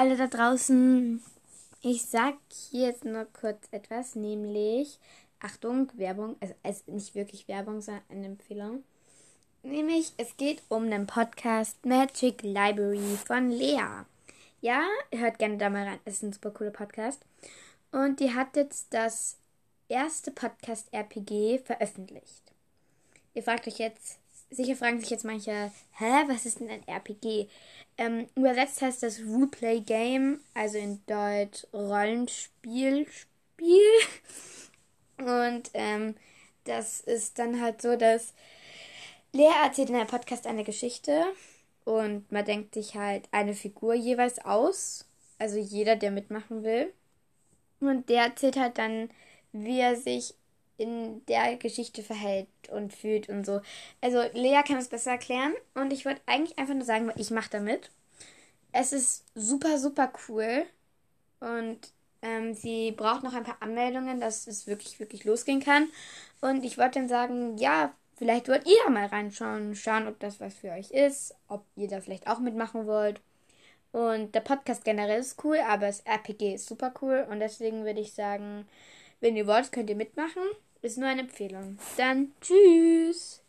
alle 0.00 0.16
da 0.16 0.28
draußen. 0.28 1.22
Ich 1.82 2.06
sag 2.06 2.34
hier 2.70 2.86
jetzt 2.86 3.04
nur 3.04 3.26
kurz 3.38 3.68
etwas, 3.70 4.14
nämlich 4.14 4.98
Achtung, 5.40 5.92
Werbung, 5.94 6.36
also, 6.40 6.54
also 6.62 6.80
nicht 6.86 7.14
wirklich 7.14 7.48
Werbung, 7.48 7.82
sondern 7.82 8.02
eine 8.08 8.26
Empfehlung. 8.28 8.82
Nämlich, 9.62 10.14
es 10.16 10.38
geht 10.38 10.62
um 10.70 10.90
den 10.90 11.06
Podcast 11.06 11.84
Magic 11.84 12.42
Library 12.42 13.18
von 13.26 13.50
Lea. 13.50 14.06
Ja, 14.62 14.86
hört 15.12 15.38
gerne 15.38 15.58
da 15.58 15.68
mal 15.68 15.86
rein. 15.86 16.00
Es 16.06 16.14
ist 16.14 16.22
ein 16.22 16.32
super 16.32 16.50
cooler 16.50 16.70
Podcast. 16.70 17.20
Und 17.92 18.20
die 18.20 18.34
hat 18.34 18.56
jetzt 18.56 18.94
das 18.94 19.36
erste 19.88 20.30
Podcast-RPG 20.30 21.58
veröffentlicht. 21.58 22.54
Ihr 23.34 23.42
fragt 23.42 23.68
euch 23.68 23.78
jetzt, 23.78 24.18
sicher 24.50 24.76
fragen 24.76 25.00
sich 25.00 25.10
jetzt 25.10 25.24
manche, 25.24 25.72
hä, 25.92 26.24
was 26.26 26.46
ist 26.46 26.60
denn 26.60 26.70
ein 26.70 26.86
RPG? 26.86 27.48
Ähm, 27.98 28.28
übersetzt 28.34 28.82
heißt 28.82 29.02
das 29.02 29.20
Roleplay 29.20 29.80
Game, 29.80 30.40
also 30.54 30.78
in 30.78 31.00
Deutsch 31.06 31.66
Rollenspiel, 31.72 33.06
Spiel. 33.10 33.82
Und 35.18 35.70
ähm, 35.74 36.14
das 36.64 37.00
ist 37.00 37.38
dann 37.38 37.60
halt 37.60 37.82
so, 37.82 37.96
dass 37.96 38.32
Lea 39.32 39.50
erzählt 39.62 39.90
in 39.90 39.96
einem 39.96 40.06
Podcast 40.06 40.46
eine 40.46 40.64
Geschichte 40.64 41.24
und 41.84 42.30
man 42.32 42.44
denkt 42.44 42.74
sich 42.74 42.94
halt 42.94 43.28
eine 43.30 43.54
Figur 43.54 43.94
jeweils 43.94 44.38
aus. 44.44 45.06
Also 45.38 45.58
jeder, 45.58 45.96
der 45.96 46.10
mitmachen 46.10 46.64
will. 46.64 46.92
Und 47.80 48.08
der 48.08 48.24
erzählt 48.24 48.56
halt 48.56 48.78
dann, 48.78 49.10
wie 49.52 49.80
er 49.80 49.96
sich 49.96 50.34
in 50.80 51.24
der 51.26 51.56
Geschichte 51.56 52.02
verhält 52.02 52.48
und 52.70 52.92
fühlt 52.92 53.28
und 53.28 53.44
so. 53.44 53.60
Also 54.00 54.22
Lea 54.32 54.62
kann 54.66 54.78
es 54.78 54.88
besser 54.88 55.12
erklären 55.12 55.52
und 55.74 55.92
ich 55.92 56.06
wollte 56.06 56.22
eigentlich 56.26 56.58
einfach 56.58 56.74
nur 56.74 56.84
sagen, 56.84 57.12
ich 57.16 57.30
mache 57.30 57.50
damit. 57.50 57.90
Es 58.72 58.92
ist 58.92 59.24
super, 59.34 59.78
super 59.78 60.12
cool 60.28 60.64
und 61.40 61.78
ähm, 62.22 62.54
sie 62.54 62.92
braucht 62.92 63.22
noch 63.22 63.34
ein 63.34 63.44
paar 63.44 63.58
Anmeldungen, 63.60 64.20
dass 64.20 64.46
es 64.46 64.66
wirklich, 64.66 64.98
wirklich 65.00 65.24
losgehen 65.24 65.60
kann. 65.60 65.88
Und 66.40 66.64
ich 66.64 66.78
wollte 66.78 66.98
dann 66.98 67.08
sagen, 67.08 67.58
ja, 67.58 67.92
vielleicht 68.16 68.48
wollt 68.48 68.66
ihr 68.66 68.76
da 68.84 68.90
mal 68.90 69.06
reinschauen, 69.06 69.74
schauen, 69.74 70.06
ob 70.06 70.18
das 70.20 70.40
was 70.40 70.54
für 70.54 70.70
euch 70.70 70.90
ist, 70.90 71.34
ob 71.48 71.64
ihr 71.76 71.88
da 71.88 72.00
vielleicht 72.00 72.28
auch 72.28 72.38
mitmachen 72.38 72.86
wollt. 72.86 73.20
Und 73.92 74.34
der 74.34 74.40
Podcast 74.40 74.84
generell 74.84 75.20
ist 75.20 75.42
cool, 75.44 75.58
aber 75.66 75.86
das 75.86 76.00
RPG 76.00 76.54
ist 76.54 76.66
super 76.66 76.94
cool 77.02 77.26
und 77.28 77.40
deswegen 77.40 77.84
würde 77.84 78.00
ich 78.00 78.12
sagen, 78.12 78.66
wenn 79.20 79.36
ihr 79.36 79.46
wollt, 79.46 79.72
könnt 79.72 79.90
ihr 79.90 79.96
mitmachen. 79.96 80.42
Ist 80.82 80.96
nur 80.96 81.08
eine 81.08 81.22
Empfehlung. 81.22 81.78
Dann 81.98 82.32
tschüss. 82.40 83.42